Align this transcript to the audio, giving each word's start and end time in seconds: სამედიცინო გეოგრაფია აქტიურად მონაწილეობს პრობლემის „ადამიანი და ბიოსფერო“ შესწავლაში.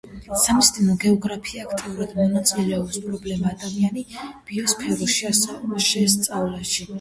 სამედიცინო 0.43 0.93
გეოგრაფია 1.01 1.65
აქტიურად 1.67 2.15
მონაწილეობს 2.19 2.97
პრობლემის 3.03 3.51
„ადამიანი 3.51 4.05
და 4.15 4.27
ბიოსფერო“ 4.49 5.11
შესწავლაში. 5.91 6.89